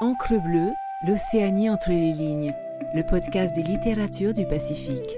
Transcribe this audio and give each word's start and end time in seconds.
Encre 0.00 0.42
bleue, 0.42 0.72
l'Océanie 1.06 1.70
entre 1.70 1.90
les 1.90 2.12
lignes, 2.12 2.52
le 2.96 3.04
podcast 3.04 3.54
des 3.54 3.62
littératures 3.62 4.34
du 4.34 4.44
Pacifique. 4.44 5.16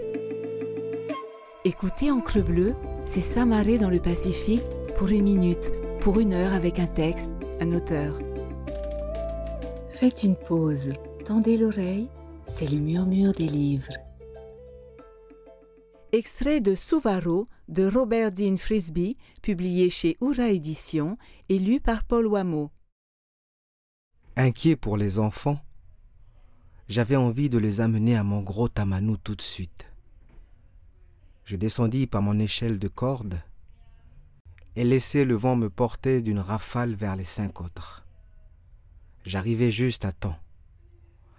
Écoutez 1.64 2.10
Encre 2.10 2.44
bleue, 2.44 2.74
c'est 3.06 3.22
s'amarrer 3.22 3.78
dans 3.78 3.88
le 3.88 4.00
Pacifique 4.00 4.66
pour 4.98 5.08
une 5.08 5.22
minute, 5.22 5.72
pour 6.00 6.20
une 6.20 6.34
heure 6.34 6.52
avec 6.52 6.78
un 6.78 6.86
texte, 6.86 7.30
un 7.58 7.72
auteur. 7.72 8.18
Faites 9.88 10.22
une 10.24 10.36
pause, 10.36 10.92
tendez 11.24 11.56
l'oreille, 11.56 12.10
c'est 12.46 12.70
le 12.70 12.76
murmure 12.76 13.32
des 13.32 13.48
livres. 13.48 13.94
Extrait 16.12 16.60
de 16.60 16.74
Souvaro 16.74 17.48
de 17.68 17.88
Robert 17.88 18.30
Dean 18.30 18.58
Frisby, 18.58 19.16
publié 19.40 19.88
chez 19.88 20.18
Oura 20.20 20.48
Éditions 20.50 21.16
et 21.48 21.58
lu 21.58 21.80
par 21.80 22.04
Paul 22.04 22.26
Wameau. 22.26 22.70
Inquiet 24.38 24.76
pour 24.76 24.98
les 24.98 25.18
enfants, 25.18 25.58
j'avais 26.88 27.16
envie 27.16 27.48
de 27.48 27.56
les 27.56 27.80
amener 27.80 28.18
à 28.18 28.22
mon 28.22 28.42
gros 28.42 28.68
tamanou 28.68 29.16
tout 29.16 29.34
de 29.34 29.40
suite. 29.40 29.90
Je 31.46 31.56
descendis 31.56 32.06
par 32.06 32.20
mon 32.20 32.38
échelle 32.38 32.78
de 32.78 32.88
corde 32.88 33.40
et 34.76 34.84
laissai 34.84 35.24
le 35.24 35.36
vent 35.36 35.56
me 35.56 35.70
porter 35.70 36.20
d'une 36.20 36.38
rafale 36.38 36.92
vers 36.92 37.16
les 37.16 37.24
cinq 37.24 37.62
autres. 37.62 38.06
J'arrivai 39.24 39.70
juste 39.70 40.04
à 40.04 40.12
temps. 40.12 40.36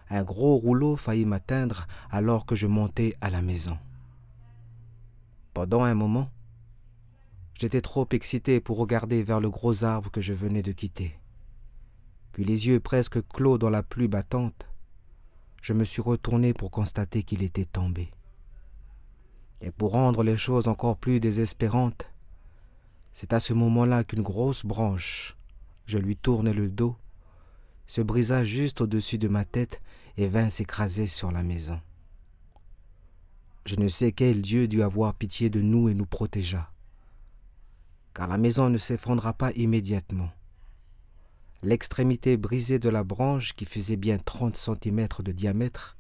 Un 0.09 0.23
gros 0.23 0.56
rouleau 0.56 0.95
faillit 0.95 1.26
m'atteindre 1.26 1.86
alors 2.09 2.48
que 2.48 2.56
je 2.56 2.66
montais 2.66 3.16
à 3.22 3.30
la 3.30 3.44
maison. 3.44 3.78
Pendant 5.54 5.84
un 5.84 5.94
moment, 5.94 6.32
j'étais 7.54 7.82
trop 7.82 8.08
excité 8.09 8.59
pour 8.59 8.80
regarder 8.80 9.22
vers 9.22 9.40
le 9.40 9.52
gros 9.52 9.84
arbre 9.84 10.09
que 10.09 10.20
je 10.20 10.34
venais 10.34 10.64
de 10.64 10.72
quitter 10.72 11.16
puis 12.38 12.46
les 12.46 12.68
yeux 12.68 12.80
presque 12.80 13.27
clos 13.30 13.58
dans 13.58 13.72
la 13.72 13.82
pluie 13.82 14.08
battante, 14.08 14.68
je 15.59 15.73
me 15.73 15.84
suis 15.84 16.03
retourné 16.03 16.53
pour 16.53 16.70
constater 16.70 17.23
qu'il 17.23 17.42
était 17.42 17.66
tombé. 17.66 18.11
Et 19.59 19.72
pour 19.72 19.94
rendre 19.94 20.22
les 20.22 20.38
choses 20.38 20.67
encore 20.67 20.98
plus 20.98 21.20
désespérantes, 21.20 22.11
c'est 23.11 23.34
à 23.34 23.39
ce 23.39 23.53
moment-là 23.53 24.03
qu'une 24.03 24.22
grosse 24.22 24.67
branche, 24.67 25.36
je 25.88 25.98
lui 25.98 26.16
tournai 26.16 26.53
le 26.53 26.70
dos, 26.70 26.95
se 27.88 28.02
brisa 28.02 28.45
juste 28.45 28.81
au-dessus 28.81 29.17
de 29.17 29.30
ma 29.30 29.44
tête 29.44 29.81
et 30.16 30.28
vint 30.28 30.52
s'écraser 30.52 31.08
sur 31.08 31.31
la 31.31 31.42
maison. 31.42 31.81
Je 33.66 33.78
ne 33.78 33.88
sais 33.88 34.11
quel 34.11 34.44
Dieu 34.44 34.67
dut 34.67 34.83
avoir 34.83 35.16
pitié 35.16 35.50
de 35.50 35.61
nous 35.61 35.89
et 35.89 35.95
nous 35.95 36.06
protégea, 36.06 36.72
car 38.14 38.28
la 38.28 38.38
maison 38.38 38.70
ne 38.70 38.78
s'effondra 38.78 39.33
pas 39.33 39.52
immédiatement. 39.54 40.30
L'extrémité 41.63 42.38
brisée 42.38 42.77
de 42.77 42.89
la 42.89 43.03
branche, 43.03 43.53
qui 43.53 43.66
faisait 43.66 43.95
bien 43.95 44.19
trente 44.19 44.58
centimètres 44.58 45.23
de 45.23 45.31
diamètre, 45.31 45.97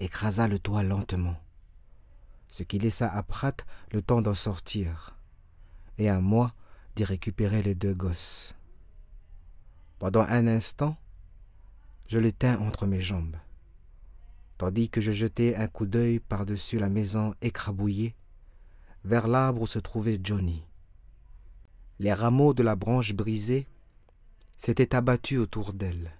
écrasa 0.00 0.48
le 0.48 0.58
toit 0.58 0.82
lentement, 0.82 1.36
ce 2.48 2.64
qui 2.64 2.80
laissa 2.80 3.08
à 3.08 3.22
Pratt 3.22 3.64
le 3.92 4.02
temps 4.02 4.20
d'en 4.20 4.34
sortir, 4.34 5.16
et 5.98 6.08
à 6.08 6.20
moi 6.20 6.54
d'y 6.96 7.04
récupérer 7.04 7.62
les 7.62 7.76
deux 7.76 7.94
gosses. 7.94 8.54
Pendant 10.00 10.22
un 10.22 10.48
instant, 10.48 10.96
je 12.08 12.18
les 12.18 12.32
tins 12.32 12.58
entre 12.58 12.86
mes 12.86 13.00
jambes, 13.00 13.36
tandis 14.58 14.90
que 14.90 15.00
je 15.00 15.12
jetais 15.12 15.54
un 15.54 15.68
coup 15.68 15.86
d'œil 15.86 16.18
par-dessus 16.18 16.80
la 16.80 16.88
maison 16.88 17.34
écrabouillée 17.42 18.16
vers 19.04 19.28
l'arbre 19.28 19.62
où 19.62 19.66
se 19.68 19.78
trouvait 19.78 20.18
Johnny. 20.22 20.64
Les 22.00 22.12
rameaux 22.12 22.54
de 22.54 22.64
la 22.64 22.74
branche 22.74 23.12
brisée 23.12 23.68
s'était 24.56 24.94
abattu 24.94 25.38
autour 25.38 25.72
d'elle, 25.72 26.12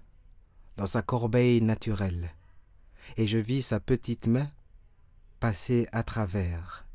dans 0.77 0.87
sa 0.87 1.01
corbeille 1.01 1.61
naturelle, 1.61 2.31
et 3.17 3.27
je 3.27 3.37
vis 3.37 3.61
sa 3.61 3.79
petite 3.79 4.27
main 4.27 4.49
passer 5.39 5.87
à 5.91 6.03
travers, 6.03 6.85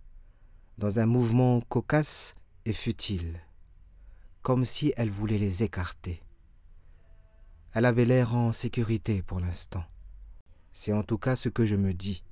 dans 0.78 0.98
un 0.98 1.06
mouvement 1.06 1.60
cocasse 1.62 2.34
et 2.64 2.72
futile, 2.72 3.40
comme 4.42 4.64
si 4.64 4.92
elle 4.96 5.10
voulait 5.10 5.38
les 5.38 5.62
écarter. 5.62 6.22
Elle 7.72 7.84
avait 7.84 8.04
l'air 8.04 8.34
en 8.34 8.52
sécurité 8.52 9.22
pour 9.22 9.38
l'instant. 9.38 9.84
C'est 10.72 10.92
en 10.92 11.02
tout 11.02 11.18
cas 11.18 11.36
ce 11.36 11.48
que 11.48 11.66
je 11.66 11.76
me 11.76 11.94
dis. 11.94 12.24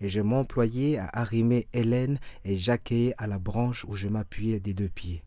Et 0.00 0.08
je 0.08 0.20
m'employais 0.20 0.98
à 0.98 1.08
arrimer 1.12 1.68
Hélène 1.72 2.18
et 2.44 2.56
Jacquet 2.56 3.14
à 3.18 3.26
la 3.26 3.38
branche 3.38 3.84
où 3.84 3.94
je 3.94 4.08
m'appuyais 4.08 4.58
des 4.60 4.74
deux 4.74 4.88
pieds. 4.88 5.24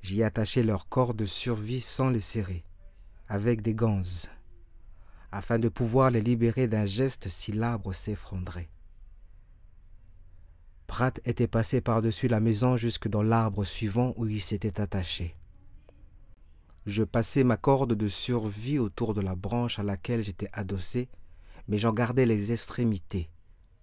J'y 0.00 0.22
attachai 0.22 0.62
leur 0.62 0.88
corps 0.88 1.14
de 1.14 1.24
survie 1.24 1.80
sans 1.80 2.10
les 2.10 2.20
serrer, 2.20 2.64
avec 3.28 3.62
des 3.62 3.74
ganses, 3.74 4.28
afin 5.32 5.58
de 5.58 5.68
pouvoir 5.68 6.10
les 6.10 6.20
libérer 6.20 6.68
d'un 6.68 6.86
geste 6.86 7.28
si 7.28 7.52
l'arbre 7.52 7.92
s'effondrait. 7.92 8.70
Pratt 10.86 11.20
était 11.26 11.46
passé 11.46 11.80
par-dessus 11.82 12.28
la 12.28 12.40
maison 12.40 12.76
jusque 12.76 13.08
dans 13.08 13.22
l'arbre 13.22 13.64
suivant 13.64 14.14
où 14.16 14.26
il 14.26 14.40
s'était 14.40 14.80
attaché. 14.80 15.36
Je 16.86 17.02
passai 17.02 17.44
ma 17.44 17.58
corde 17.58 17.92
de 17.92 18.08
survie 18.08 18.78
autour 18.78 19.12
de 19.12 19.20
la 19.20 19.34
branche 19.34 19.78
à 19.78 19.82
laquelle 19.82 20.22
j'étais 20.22 20.48
adossé, 20.54 21.10
mais 21.68 21.76
j'en 21.76 21.92
gardais 21.92 22.24
les 22.24 22.52
extrémités, 22.52 23.28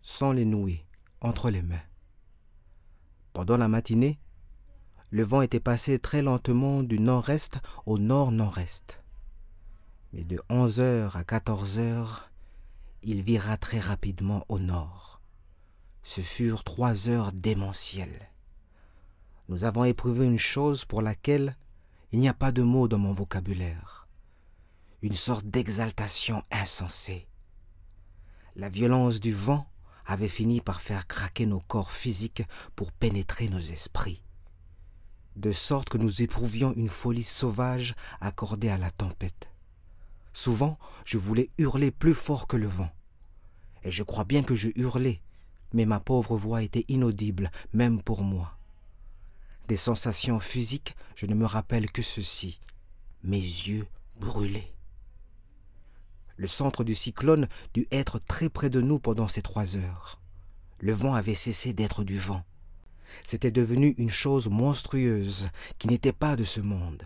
sans 0.01 0.31
les 0.31 0.45
nouer, 0.45 0.83
entre 1.21 1.51
les 1.51 1.61
mains. 1.61 1.83
Pendant 3.33 3.57
la 3.57 3.67
matinée, 3.67 4.19
le 5.11 5.23
vent 5.23 5.41
était 5.41 5.59
passé 5.59 5.99
très 5.99 6.21
lentement 6.21 6.83
du 6.83 6.99
nord-est 6.99 7.59
au 7.85 7.97
nord-nord-est. 7.97 9.01
Mais 10.13 10.23
de 10.23 10.41
onze 10.49 10.79
heures 10.79 11.15
à 11.15 11.23
quatorze 11.23 11.79
heures, 11.79 12.31
il 13.03 13.21
vira 13.21 13.57
très 13.57 13.79
rapidement 13.79 14.45
au 14.49 14.59
nord. 14.59 15.21
Ce 16.03 16.21
furent 16.21 16.63
trois 16.63 17.07
heures 17.09 17.31
démentielles. 17.33 18.29
Nous 19.47 19.63
avons 19.63 19.83
éprouvé 19.83 20.25
une 20.25 20.39
chose 20.39 20.85
pour 20.85 21.01
laquelle 21.01 21.55
il 22.11 22.19
n'y 22.19 22.29
a 22.29 22.33
pas 22.33 22.51
de 22.51 22.63
mot 22.63 22.87
dans 22.87 22.97
mon 22.97 23.13
vocabulaire. 23.13 24.07
Une 25.01 25.13
sorte 25.13 25.45
d'exaltation 25.45 26.41
insensée. 26.49 27.27
La 28.55 28.69
violence 28.69 29.19
du 29.19 29.33
vent 29.33 29.67
avait 30.05 30.29
fini 30.29 30.61
par 30.61 30.81
faire 30.81 31.07
craquer 31.07 31.45
nos 31.45 31.59
corps 31.59 31.91
physiques 31.91 32.43
pour 32.75 32.91
pénétrer 32.91 33.49
nos 33.49 33.59
esprits 33.59 34.23
de 35.35 35.51
sorte 35.51 35.89
que 35.89 35.97
nous 35.97 36.21
éprouvions 36.21 36.73
une 36.75 36.89
folie 36.89 37.23
sauvage 37.23 37.95
accordée 38.21 38.69
à 38.69 38.77
la 38.77 38.91
tempête. 38.91 39.49
Souvent, 40.33 40.77
je 41.05 41.17
voulais 41.17 41.49
hurler 41.57 41.91
plus 41.91 42.13
fort 42.13 42.47
que 42.47 42.57
le 42.57 42.67
vent. 42.67 42.89
Et 43.83 43.91
je 43.91 44.03
crois 44.03 44.25
bien 44.25 44.43
que 44.43 44.55
je 44.55 44.69
hurlais, 44.75 45.21
mais 45.73 45.85
ma 45.85 45.99
pauvre 45.99 46.37
voix 46.37 46.63
était 46.63 46.85
inaudible, 46.87 47.51
même 47.73 48.01
pour 48.01 48.23
moi. 48.23 48.57
Des 49.67 49.77
sensations 49.77 50.39
physiques, 50.39 50.95
je 51.15 51.25
ne 51.25 51.35
me 51.35 51.45
rappelle 51.45 51.91
que 51.91 52.01
ceci. 52.01 52.59
Mes 53.23 53.39
yeux 53.39 53.87
brûlaient. 54.19 54.71
Le 56.37 56.47
centre 56.47 56.83
du 56.83 56.95
cyclone 56.95 57.47
dut 57.73 57.87
être 57.91 58.19
très 58.19 58.49
près 58.49 58.69
de 58.69 58.81
nous 58.81 58.99
pendant 58.99 59.27
ces 59.27 59.41
trois 59.41 59.77
heures. 59.77 60.19
Le 60.81 60.93
vent 60.93 61.15
avait 61.15 61.35
cessé 61.35 61.73
d'être 61.73 62.03
du 62.03 62.17
vent 62.17 62.43
c'était 63.23 63.51
devenu 63.51 63.95
une 63.97 64.09
chose 64.09 64.47
monstrueuse 64.49 65.49
qui 65.77 65.87
n'était 65.87 66.13
pas 66.13 66.35
de 66.35 66.43
ce 66.43 66.61
monde. 66.61 67.03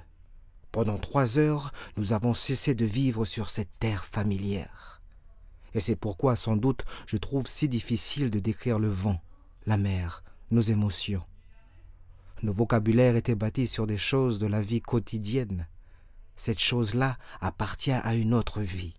Pendant 0.71 0.97
trois 0.97 1.39
heures, 1.39 1.73
nous 1.97 2.13
avons 2.13 2.33
cessé 2.33 2.75
de 2.75 2.85
vivre 2.85 3.25
sur 3.25 3.49
cette 3.49 3.71
terre 3.79 4.05
familière. 4.05 5.01
Et 5.73 5.79
c'est 5.79 5.95
pourquoi 5.95 6.35
sans 6.35 6.55
doute 6.55 6.85
je 7.07 7.17
trouve 7.17 7.47
si 7.47 7.67
difficile 7.67 8.29
de 8.29 8.39
décrire 8.39 8.79
le 8.79 8.89
vent, 8.89 9.21
la 9.65 9.77
mer, 9.77 10.23
nos 10.51 10.61
émotions. 10.61 11.25
Nos 12.41 12.53
vocabulaires 12.53 13.15
étaient 13.15 13.35
bâtis 13.35 13.67
sur 13.67 13.85
des 13.85 13.97
choses 13.97 14.39
de 14.39 14.47
la 14.47 14.61
vie 14.61 14.81
quotidienne. 14.81 15.67
Cette 16.35 16.59
chose-là 16.59 17.17
appartient 17.41 17.91
à 17.91 18.15
une 18.15 18.33
autre 18.33 18.61
vie, 18.61 18.93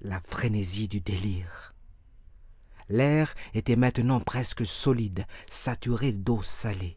la 0.00 0.20
frénésie 0.20 0.88
du 0.88 1.00
délire. 1.00 1.75
L'air 2.88 3.34
était 3.54 3.76
maintenant 3.76 4.20
presque 4.20 4.64
solide, 4.64 5.26
saturé 5.50 6.12
d'eau 6.12 6.42
salée. 6.42 6.96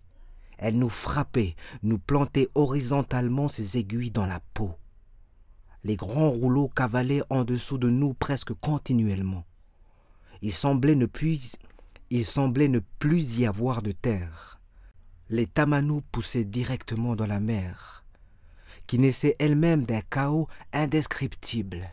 Elle 0.58 0.78
nous 0.78 0.90
frappait, 0.90 1.56
nous 1.84 1.98
plantait 1.98 2.50
horizontalement 2.54 3.48
ses 3.48 3.78
aiguilles 3.78 4.12
dans 4.12 4.26
la 4.26 4.42
peau. 4.54 4.76
Les 5.84 5.96
grands 5.96 6.30
rouleaux 6.30 6.68
cavalaient 6.68 7.24
en 7.30 7.46
dessous 7.46 7.78
de 7.78 7.90
nous 7.90 8.14
presque 8.14 8.54
continuellement. 8.54 9.46
Il 10.42 10.52
semblait 10.52 10.96
ne 10.96 11.06
plus, 11.06 11.54
y 12.12 13.46
avoir 13.46 13.82
de 13.82 13.94
terre. 13.94 14.60
Les 15.30 15.48
tamanous 15.48 16.02
poussaient 16.12 16.44
directement 16.44 17.16
dans 17.16 17.28
la 17.28 17.40
mer, 17.40 18.04
qui 18.88 19.00
naissait 19.00 19.36
elle-même 19.40 19.86
d'un 19.86 20.02
chaos 20.02 20.48
indescriptible. 20.74 21.90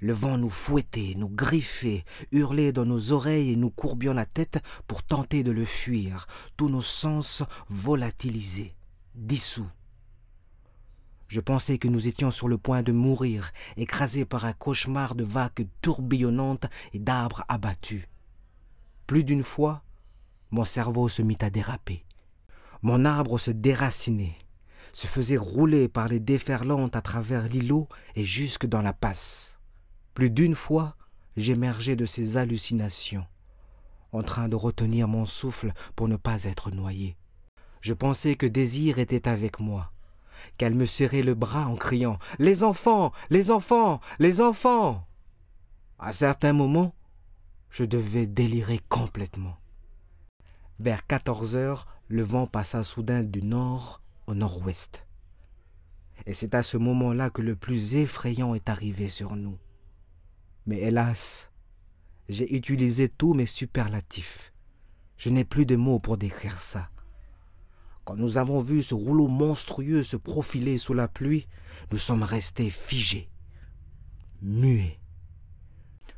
Le 0.00 0.14
vent 0.14 0.38
nous 0.38 0.50
fouettait, 0.50 1.12
nous 1.16 1.28
griffait, 1.28 2.04
hurlait 2.32 2.72
dans 2.72 2.86
nos 2.86 3.12
oreilles 3.12 3.52
et 3.52 3.56
nous 3.56 3.70
courbions 3.70 4.14
la 4.14 4.24
tête 4.24 4.58
pour 4.86 5.02
tenter 5.02 5.42
de 5.42 5.50
le 5.50 5.66
fuir, 5.66 6.26
tous 6.56 6.70
nos 6.70 6.80
sens 6.80 7.42
volatilisés, 7.68 8.74
dissous. 9.14 9.68
Je 11.28 11.40
pensais 11.40 11.76
que 11.76 11.86
nous 11.86 12.08
étions 12.08 12.30
sur 12.30 12.48
le 12.48 12.56
point 12.56 12.82
de 12.82 12.92
mourir, 12.92 13.52
écrasés 13.76 14.24
par 14.24 14.46
un 14.46 14.54
cauchemar 14.54 15.14
de 15.14 15.22
vagues 15.22 15.68
tourbillonnantes 15.82 16.66
et 16.94 16.98
d'arbres 16.98 17.44
abattus. 17.46 18.08
Plus 19.06 19.22
d'une 19.22 19.44
fois, 19.44 19.84
mon 20.50 20.64
cerveau 20.64 21.08
se 21.08 21.20
mit 21.20 21.38
à 21.42 21.50
déraper. 21.50 22.04
Mon 22.82 23.04
arbre 23.04 23.38
se 23.38 23.50
déracinait, 23.50 24.38
se 24.92 25.06
faisait 25.06 25.36
rouler 25.36 25.88
par 25.88 26.08
les 26.08 26.20
déferlantes 26.20 26.96
à 26.96 27.02
travers 27.02 27.46
l'îlot 27.46 27.86
et 28.16 28.24
jusque 28.24 28.66
dans 28.66 28.82
la 28.82 28.94
passe. 28.94 29.59
Plus 30.20 30.28
d'une 30.28 30.54
fois, 30.54 30.96
j'émergeais 31.38 31.96
de 31.96 32.04
ces 32.04 32.36
hallucinations, 32.36 33.26
en 34.12 34.22
train 34.22 34.50
de 34.50 34.54
retenir 34.54 35.08
mon 35.08 35.24
souffle 35.24 35.72
pour 35.96 36.08
ne 36.08 36.16
pas 36.16 36.44
être 36.44 36.70
noyé. 36.70 37.16
Je 37.80 37.94
pensais 37.94 38.34
que 38.34 38.44
Désir 38.44 38.98
était 38.98 39.28
avec 39.28 39.60
moi, 39.60 39.92
qu'elle 40.58 40.74
me 40.74 40.84
serrait 40.84 41.22
le 41.22 41.32
bras 41.32 41.66
en 41.68 41.74
criant 41.74 42.18
Les 42.38 42.64
enfants, 42.64 43.12
les 43.30 43.50
enfants, 43.50 44.02
les 44.18 44.42
enfants. 44.42 45.08
À 45.98 46.12
certains 46.12 46.52
moments, 46.52 46.94
je 47.70 47.84
devais 47.84 48.26
délirer 48.26 48.82
complètement. 48.90 49.56
Vers 50.80 51.06
quatorze 51.06 51.56
heures, 51.56 51.86
le 52.08 52.24
vent 52.24 52.46
passa 52.46 52.84
soudain 52.84 53.22
du 53.22 53.42
nord 53.42 54.02
au 54.26 54.34
nord-ouest. 54.34 55.06
Et 56.26 56.34
c'est 56.34 56.54
à 56.54 56.62
ce 56.62 56.76
moment-là 56.76 57.30
que 57.30 57.40
le 57.40 57.56
plus 57.56 57.94
effrayant 57.94 58.54
est 58.54 58.68
arrivé 58.68 59.08
sur 59.08 59.34
nous. 59.34 59.56
Mais 60.70 60.82
hélas, 60.82 61.50
j'ai 62.28 62.54
utilisé 62.54 63.08
tous 63.08 63.34
mes 63.34 63.46
superlatifs. 63.46 64.52
Je 65.16 65.28
n'ai 65.28 65.44
plus 65.44 65.66
de 65.66 65.74
mots 65.74 65.98
pour 65.98 66.16
décrire 66.16 66.60
ça. 66.60 66.90
Quand 68.04 68.14
nous 68.14 68.38
avons 68.38 68.60
vu 68.60 68.80
ce 68.80 68.94
rouleau 68.94 69.26
monstrueux 69.26 70.04
se 70.04 70.16
profiler 70.16 70.78
sous 70.78 70.94
la 70.94 71.08
pluie, 71.08 71.48
nous 71.90 71.98
sommes 71.98 72.22
restés 72.22 72.70
figés, 72.70 73.28
muets. 74.42 75.00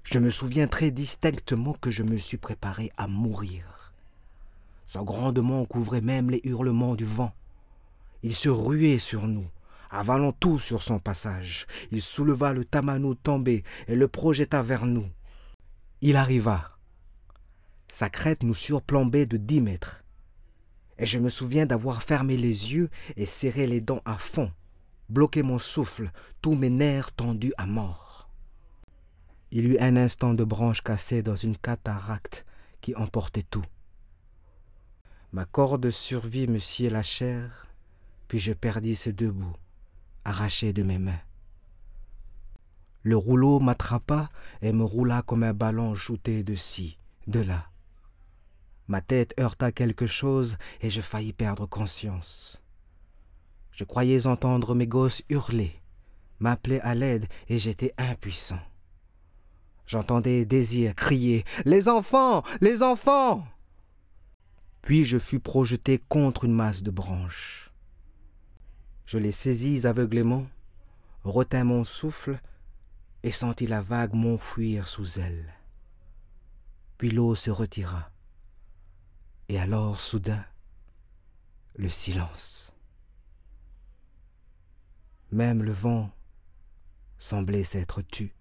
Je 0.03 0.19
me 0.19 0.29
souviens 0.29 0.67
très 0.67 0.91
distinctement 0.91 1.73
que 1.73 1.91
je 1.91 2.03
me 2.03 2.19
suis 2.19 2.37
préparé 2.37 2.93
à 2.99 3.07
mourir. 3.09 3.95
Son 4.87 5.03
grandement 5.03 5.65
couvrait 5.65 6.03
même 6.03 6.29
les 6.29 6.43
hurlements 6.45 6.95
du 6.95 7.07
vent. 7.07 7.33
Il 8.23 8.35
se 8.35 8.51
ruait 8.51 8.99
sur 8.99 9.27
nous, 9.27 9.47
avalant 9.93 10.33
tout 10.33 10.59
sur 10.59 10.83
son 10.83 10.99
passage. 10.99 11.67
Il 11.93 12.03
souleva 12.03 12.53
le 12.53 12.65
tamano 12.65 13.15
tombé 13.15 13.63
et 13.87 13.95
le 13.95 14.09
projeta 14.09 14.63
vers 14.63 14.87
nous. 14.87 15.09
Il 16.01 16.17
arriva. 16.17 16.79
Sa 17.89 18.09
crête 18.09 18.43
nous 18.43 18.55
surplombait 18.55 19.27
de 19.27 19.37
dix 19.37 19.61
mètres 19.61 20.03
et 20.99 21.07
je 21.07 21.19
me 21.19 21.31
souviens 21.31 21.67
d'avoir 21.67 22.03
fermé 22.03 22.37
les 22.37 22.75
yeux 22.75 22.89
et 23.17 23.27
serré 23.27 23.67
les 23.67 23.81
dents 23.81 24.03
à 24.05 24.17
fond, 24.19 24.53
bloqué 25.09 25.43
mon 25.43 25.59
souffle, 25.59 26.11
tous 26.41 26.55
mes 26.55 26.71
nerfs 26.71 27.13
tendus 27.13 27.53
à 27.57 27.67
mort. 27.67 28.31
Il 29.51 29.67
eut 29.67 29.79
un 29.81 29.97
instant 29.97 30.33
de 30.33 30.45
branche 30.45 30.83
cassée 30.83 31.23
dans 31.23 31.37
une 31.37 31.57
cataracte 31.57 32.47
qui 32.81 32.95
emportait 32.95 33.43
tout. 33.43 33.65
Ma 35.33 35.45
corde 35.45 35.91
survit 35.91 36.47
me 36.47 36.59
scier 36.59 36.89
la 36.89 37.03
chair, 37.03 37.67
puis 38.29 38.39
je 38.39 38.53
perdis 38.53 38.97
ce 38.97 39.11
debout, 39.11 39.57
arraché 40.25 40.73
de 40.73 40.83
mes 40.83 40.99
mains. 40.99 41.21
Le 43.03 43.17
rouleau 43.17 43.59
m'attrapa 43.59 44.31
et 44.61 44.73
me 44.73 44.85
roula 44.85 45.23
comme 45.23 45.43
un 45.43 45.53
ballon 45.53 45.95
shooté 45.95 46.43
de 46.45 46.55
ci, 46.55 46.99
de 47.27 47.41
là. 47.41 47.67
Ma 48.87 49.01
tête 49.01 49.35
heurta 49.41 49.73
quelque 49.73 50.07
chose 50.07 50.57
et 50.81 50.91
je 50.91 51.01
faillis 51.01 51.33
perdre 51.33 51.67
conscience. 51.67 52.61
Je 53.73 53.85
croyais 53.85 54.27
entendre 54.27 54.75
mes 54.75 54.87
gosses 54.87 55.23
hurler, 55.29 55.81
m'appeler 56.39 56.79
à 56.81 56.95
l'aide 56.95 57.27
et 57.49 57.59
j'étais 57.59 57.95
impuissant. 57.97 58.61
J'entendais 59.87 60.45
Désir 60.45 60.95
crier 60.95 61.45
Les 61.65 61.89
enfants 61.89 62.45
Les 62.61 62.83
enfants 62.83 63.45
Puis 64.81 65.05
je 65.05 65.19
fus 65.19 65.41
projeté 65.41 65.99
contre 66.09 66.45
une 66.45 66.55
masse 66.55 66.83
de 66.83 66.91
branches. 66.91 67.62
Je 69.13 69.19
les 69.19 69.31
saisis 69.31 69.87
aveuglément, 69.87 70.47
retins 71.23 71.65
mon 71.65 71.85
souffle 71.85 72.41
et 73.23 73.31
sentis 73.31 73.67
la 73.67 73.83
vague 73.83 74.15
m'enfuir 74.15 74.89
sous 74.89 75.19
elle. 75.19 75.53
Puis 76.97 77.11
l'eau 77.11 77.35
se 77.35 77.51
retira. 77.51 78.11
Et 79.51 79.59
alors, 79.59 80.01
soudain, 80.01 80.43
le 81.75 81.91
silence. 81.91 82.73
Même 85.31 85.63
le 85.63 85.73
vent 85.73 86.11
semblait 87.19 87.65
s'être 87.65 88.01
tu. 88.01 88.35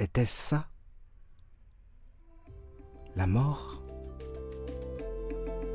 Était-ce 0.00 0.48
ça 0.48 0.68
La 3.14 3.28
mort? 3.28 3.80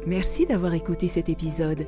Merci 0.05 0.45
d'avoir 0.45 0.73
écouté 0.73 1.07
cet 1.07 1.29
épisode. 1.29 1.87